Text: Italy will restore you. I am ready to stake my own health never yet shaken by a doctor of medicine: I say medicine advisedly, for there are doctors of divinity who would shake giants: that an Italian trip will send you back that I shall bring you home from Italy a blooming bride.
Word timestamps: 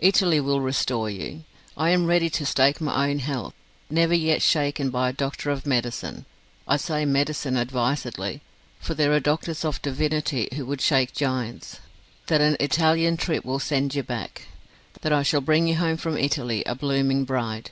Italy 0.00 0.40
will 0.40 0.60
restore 0.60 1.08
you. 1.08 1.44
I 1.76 1.90
am 1.90 2.06
ready 2.06 2.28
to 2.30 2.44
stake 2.44 2.80
my 2.80 3.08
own 3.08 3.20
health 3.20 3.54
never 3.88 4.12
yet 4.12 4.42
shaken 4.42 4.90
by 4.90 5.08
a 5.08 5.12
doctor 5.12 5.50
of 5.50 5.66
medicine: 5.66 6.24
I 6.66 6.76
say 6.78 7.04
medicine 7.04 7.56
advisedly, 7.56 8.40
for 8.80 8.94
there 8.94 9.12
are 9.12 9.20
doctors 9.20 9.64
of 9.64 9.80
divinity 9.80 10.48
who 10.56 10.66
would 10.66 10.80
shake 10.80 11.12
giants: 11.14 11.78
that 12.26 12.40
an 12.40 12.56
Italian 12.58 13.16
trip 13.18 13.44
will 13.44 13.60
send 13.60 13.94
you 13.94 14.02
back 14.02 14.48
that 15.02 15.12
I 15.12 15.22
shall 15.22 15.40
bring 15.40 15.68
you 15.68 15.76
home 15.76 15.96
from 15.96 16.16
Italy 16.18 16.64
a 16.66 16.74
blooming 16.74 17.24
bride. 17.24 17.70